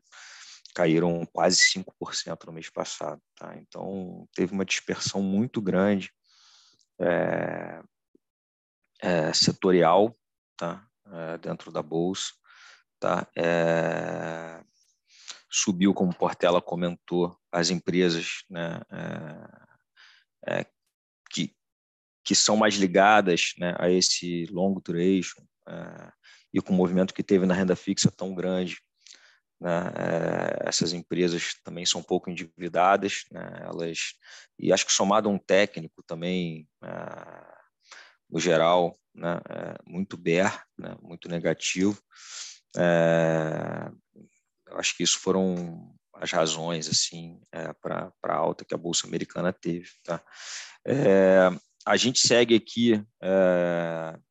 [0.75, 3.23] caíram quase 5% no mês passado.
[3.37, 3.57] Tá?
[3.57, 6.13] Então, teve uma dispersão muito grande
[7.01, 7.81] é,
[9.01, 10.15] é, setorial
[10.57, 10.85] tá?
[11.07, 12.33] É, dentro da Bolsa.
[12.99, 13.29] Tá?
[15.51, 18.81] Subiu, como Portela comentou, as empresas né,
[21.31, 21.55] que,
[22.25, 25.45] que são mais ligadas né, a esse long duration
[26.53, 28.81] e com o movimento que teve na renda fixa tão grande,
[29.61, 29.93] né?
[29.97, 33.63] É, essas empresas também são um pouco endividadas, né?
[33.63, 34.15] elas
[34.59, 37.55] e acho que somado a um técnico também, é,
[38.31, 39.41] no geral, né?
[39.49, 40.97] É, muito bear, né?
[41.01, 42.01] muito negativo.
[44.67, 47.41] Eu acho que isso foram as razões assim
[47.81, 49.89] para a alta que a bolsa americana teve.
[50.03, 50.21] Tá?
[51.87, 52.95] A gente segue aqui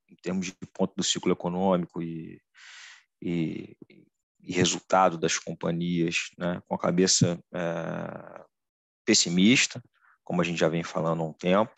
[0.09, 2.41] em termos de ponto do ciclo econômico e,
[3.21, 3.77] e,
[4.43, 8.43] e resultado das companhias né, com a cabeça é,
[9.05, 9.81] pessimista,
[10.23, 11.73] como a gente já vem falando há um tempo.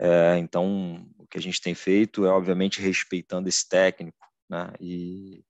[0.00, 5.44] É, então, o que a gente tem feito é, obviamente, respeitando esse técnico né, e,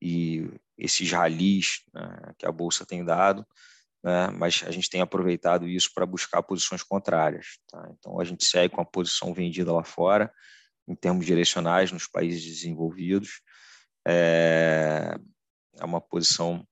[0.00, 0.48] e
[0.78, 3.44] esses ralis né, que a Bolsa tem dado,
[4.02, 7.58] né, mas a gente tem aproveitado isso para buscar posições contrárias.
[7.68, 7.90] Tá?
[7.98, 10.32] Então, a gente segue com a posição vendida lá fora,
[10.86, 13.42] em termos direcionais, nos países desenvolvidos.
[14.06, 15.18] É,
[15.78, 16.66] é uma posição,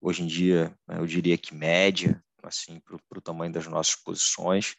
[0.00, 4.76] hoje em dia, né, eu diria que média, assim, para o tamanho das nossas posições,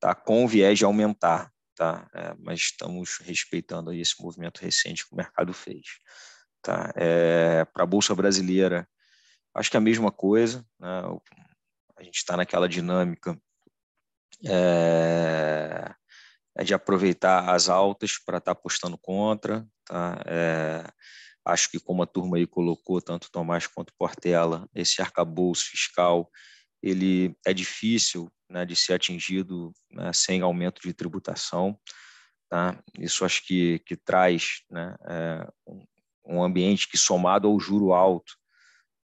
[0.00, 0.14] tá?
[0.14, 2.08] com viés de aumentar, tá?
[2.14, 5.98] É, mas estamos respeitando aí esse movimento recente que o mercado fez.
[6.60, 6.92] Tá?
[6.96, 8.88] É, para a Bolsa Brasileira,
[9.54, 11.02] acho que é a mesma coisa, né?
[11.96, 13.38] a gente está naquela dinâmica
[14.44, 15.94] é,
[16.56, 20.18] é, de aproveitar as altas para estar tá apostando contra, tá?
[21.44, 26.30] Acho que, como a turma aí colocou, tanto Tomás quanto Portela, esse arcabouço fiscal
[26.82, 31.78] ele é difícil né, de ser atingido né, sem aumento de tributação.
[32.50, 32.82] Tá?
[32.98, 35.48] Isso acho que, que traz né, é,
[36.26, 38.34] um ambiente que, somado ao juro alto,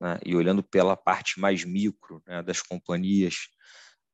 [0.01, 3.49] né, e olhando pela parte mais micro né, das companhias,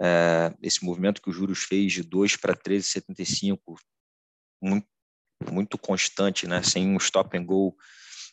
[0.01, 3.59] é, esse movimento que os juros fez de 2 para 13,75,
[4.61, 4.89] muito,
[5.51, 7.77] muito constante, né, sem um stop and go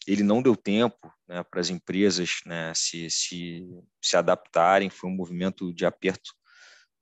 [0.08, 3.68] ele não deu tempo né, para as empresas né, se, se,
[4.02, 6.32] se adaptarem, foi um movimento de aperto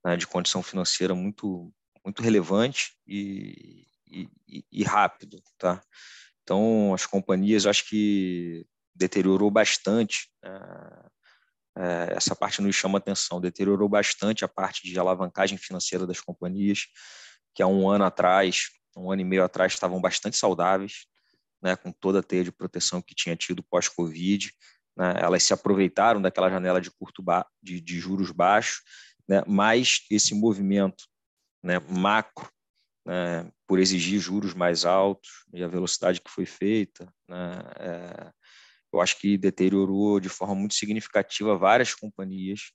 [0.04, 1.72] né, de condição financeira muito,
[2.04, 5.40] muito relevante e, e, e, rápido.
[5.56, 5.80] Tá?
[6.42, 10.60] Então, as companhias, acho que deteriorou bastante, né,
[11.78, 16.88] é, essa parte nos chama atenção, deteriorou bastante a parte de alavancagem financeira das companhias,
[17.54, 21.06] que há um ano atrás, um ano e meio atrás, estavam bastante saudáveis,
[21.66, 24.52] né, com toda a teia de proteção que tinha tido pós-Covid.
[24.96, 27.24] Né, elas se aproveitaram daquela janela de curto
[27.62, 28.84] de, de juros baixos,
[29.28, 31.06] né, mas esse movimento
[31.64, 32.48] né, macro,
[33.04, 38.32] né, por exigir juros mais altos e a velocidade que foi feita, né, é,
[38.94, 42.72] eu acho que deteriorou de forma muito significativa várias companhias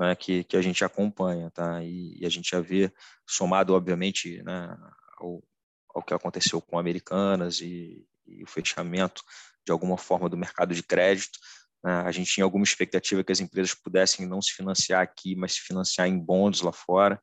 [0.00, 1.82] né, que, que a gente acompanha, tá?
[1.84, 2.92] E, e, a gente já vê,
[3.26, 4.76] somado, obviamente, né,
[5.16, 5.42] ao,
[5.94, 8.04] ao que aconteceu com Americanas e,
[8.38, 9.22] e o fechamento,
[9.64, 11.38] de alguma forma, do mercado de crédito,
[11.84, 15.54] né, a gente tinha alguma expectativa que as empresas pudessem não se financiar aqui, mas
[15.54, 17.20] se financiar em bonds lá fora.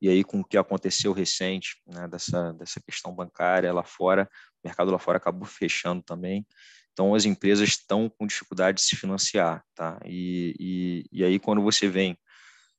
[0.00, 4.28] E aí, com o que aconteceu recente, né, dessa, dessa questão bancária lá fora,
[4.62, 6.46] o mercado lá fora acabou fechando também.
[6.92, 9.64] Então, as empresas estão com dificuldade de se financiar.
[9.74, 9.98] Tá?
[10.04, 12.16] E, e, e aí, quando você vem,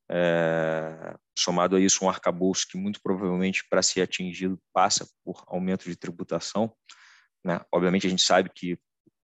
[0.10, 5.86] é, somado a isso, um arcabouço que muito provavelmente, para ser atingido, passa por aumento
[5.86, 6.74] de tributação.
[7.48, 7.62] Né?
[7.72, 8.78] Obviamente, a gente sabe que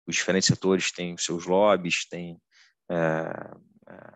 [0.07, 2.39] os diferentes setores têm seus lobbies, têm,
[2.91, 2.97] é,
[3.89, 4.13] é,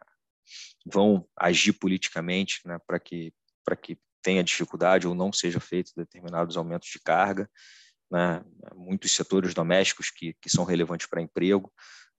[0.85, 3.33] vão agir politicamente né, para que,
[3.83, 7.49] que tenha dificuldade ou não seja feito determinados aumentos de carga
[8.11, 8.45] né?
[8.75, 11.73] muitos setores domésticos que, que são relevantes para emprego.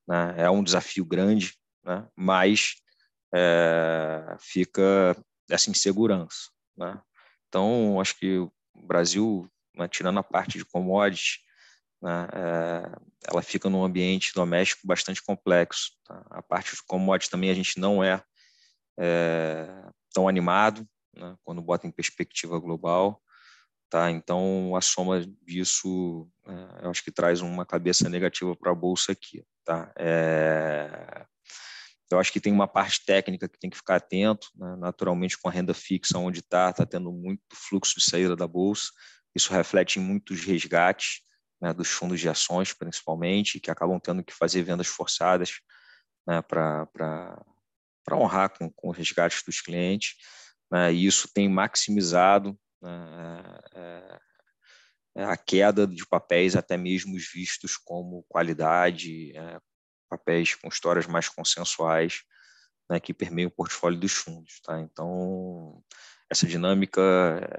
[0.08, 0.36] Né?
[0.38, 2.08] É um desafio grande, né?
[2.16, 2.76] mas
[3.34, 5.16] é, fica
[5.50, 6.50] essa insegurança.
[6.76, 7.00] Né?
[7.48, 11.46] Então, acho que o Brasil, né, tirando a parte de commodities,
[12.06, 12.92] né, é,
[13.32, 15.94] ela fica num ambiente doméstico bastante complexo.
[16.06, 16.24] Tá?
[16.30, 18.22] A parte de commodities também a gente não é,
[19.00, 19.68] é
[20.14, 23.20] tão animado né, quando bota em perspectiva global.
[23.90, 24.12] Tá?
[24.12, 29.12] Então, a soma disso, é, eu acho que traz uma cabeça negativa para a bolsa
[29.12, 29.44] aqui.
[29.64, 29.92] Tá?
[29.98, 31.26] É...
[32.12, 34.76] Eu acho que tem uma parte técnica que tem que ficar atento, né?
[34.76, 38.92] naturalmente com a renda fixa onde está, está tendo muito fluxo de saída da bolsa.
[39.36, 41.25] Isso reflete em muitos resgates
[41.62, 45.60] né, dos fundos de ações, principalmente, que acabam tendo que fazer vendas forçadas
[46.28, 47.28] né, para
[48.14, 50.16] honrar com, com os resgates dos clientes.
[50.72, 54.20] Né, e isso tem maximizado né, é,
[55.18, 59.60] é, a queda de papéis até mesmo vistos como qualidade, é,
[60.10, 62.24] papéis com histórias mais consensuais
[62.90, 64.60] né, que permeiam o portfólio dos fundos.
[64.62, 64.80] Tá?
[64.80, 65.82] Então,
[66.30, 67.02] essa dinâmica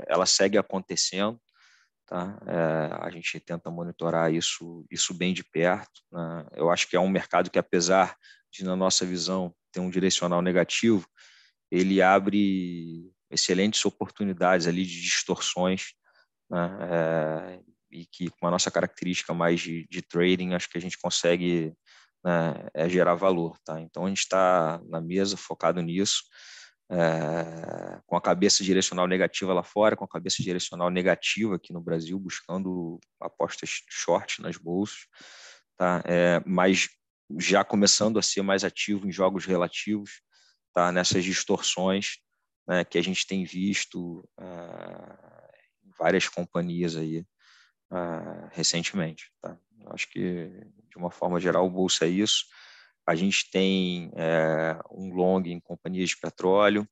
[0.07, 1.41] ela segue acontecendo.
[2.07, 2.39] Tá?
[2.47, 6.03] É, a gente tenta monitorar isso, isso bem de perto.
[6.13, 6.47] Né?
[6.55, 8.17] Eu acho que é um mercado que, apesar
[8.53, 11.07] de, na nossa visão, ter um direcional negativo,
[11.71, 15.95] ele abre excelentes oportunidades ali de distorções,
[16.49, 16.79] né?
[16.81, 20.99] é, e que com a nossa característica mais de, de trading, acho que a gente
[20.99, 21.75] consegue
[22.25, 23.59] né, é gerar valor.
[23.65, 23.81] Tá?
[23.81, 26.23] Então, a gente está na mesa focado nisso,
[26.91, 31.81] é, com a cabeça direcional negativa lá fora, com a cabeça direcional negativa aqui no
[31.81, 35.07] Brasil, buscando apostas short nas bolsas,
[35.77, 36.03] tá?
[36.05, 36.89] É, mas
[37.39, 40.23] já começando a ser mais ativo em jogos relativos,
[40.73, 40.93] tá?
[40.93, 42.19] nessas distorções
[42.69, 45.49] né, que a gente tem visto uh,
[45.85, 47.25] em várias companhias aí
[48.53, 49.31] recentemente.
[49.41, 49.57] Tá?
[49.87, 50.51] Acho que,
[50.91, 52.45] de uma forma geral, o Bolsa é isso.
[53.07, 56.89] A gente tem é, um long em companhias de petróleo,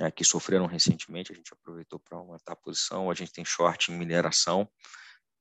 [0.00, 3.10] é, que sofreram recentemente, a gente aproveitou para aumentar a posição.
[3.10, 4.68] A gente tem short em mineração,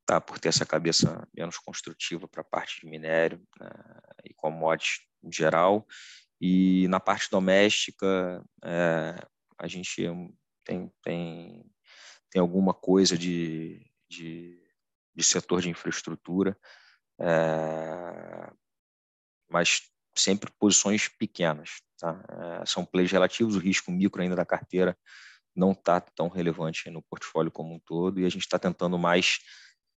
[0.05, 3.70] tá, por ter essa cabeça menos construtiva para a parte de minério né,
[4.24, 5.88] e commodities em geral.
[6.39, 9.16] E na parte doméstica, é,
[9.57, 10.07] a gente
[10.64, 11.66] tem, tem,
[12.30, 14.61] tem alguma coisa de, de,
[15.16, 16.57] de setor de infraestrutura,
[17.20, 18.51] é,
[19.49, 21.82] mas sempre posições pequenas.
[21.97, 22.24] Tá?
[22.61, 24.97] É, são plays relativos, o risco micro ainda da carteira
[25.55, 29.39] não está tão relevante no portfólio como um todo, e a gente está tentando mais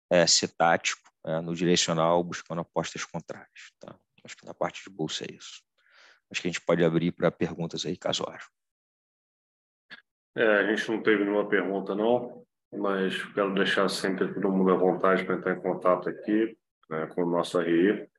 [0.09, 3.72] é, ser tático é, no direcional, buscando apostas contrárias.
[3.80, 3.95] Tá?
[4.24, 5.61] Acho que na parte de bolsa é isso.
[6.32, 8.47] Acho que a gente pode abrir para perguntas aí, caso haja.
[10.36, 14.76] É, a gente não teve nenhuma pergunta, não, mas quero deixar sempre todo mundo à
[14.76, 16.57] vontade para entrar em contato aqui
[16.89, 18.09] né, com o nosso RI,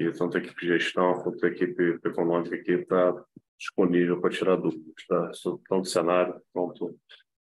[0.00, 3.22] que tanto a equipe de gestão quanto a equipe econômica aqui está
[3.58, 5.30] disponível para tirar dúvidas, tá?
[5.68, 6.98] tanto cenário quanto,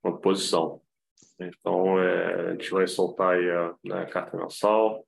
[0.01, 0.81] quanto posição.
[1.39, 5.05] Então, é, a gente vai soltar a, né, a carta mensal,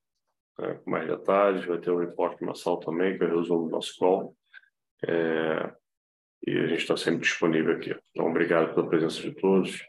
[0.60, 3.72] né, com mais detalhes, vai ter o um reporte mensal também, que o resumo do
[3.72, 4.36] nosso call.
[5.08, 5.74] É,
[6.46, 7.96] e a gente está sempre disponível aqui.
[8.12, 9.84] Então, obrigado pela presença de todos.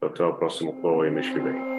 [0.00, 1.75] Até o próximo call aí mês que vem.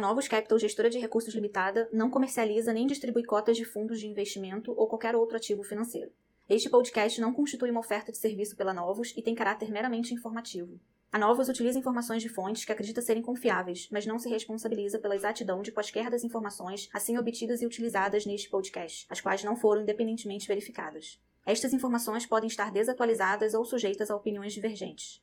[0.00, 4.06] A Novos Capital, gestora de recursos limitada, não comercializa nem distribui cotas de fundos de
[4.06, 6.10] investimento ou qualquer outro ativo financeiro.
[6.48, 10.80] Este podcast não constitui uma oferta de serviço pela Novos e tem caráter meramente informativo.
[11.12, 15.14] A Novos utiliza informações de fontes que acredita serem confiáveis, mas não se responsabiliza pela
[15.14, 19.82] exatidão de quaisquer das informações assim obtidas e utilizadas neste podcast, as quais não foram
[19.82, 21.20] independentemente verificadas.
[21.44, 25.22] Estas informações podem estar desatualizadas ou sujeitas a opiniões divergentes.